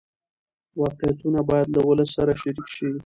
[0.81, 2.89] واقعیتونه باید له ولس سره شریک شي.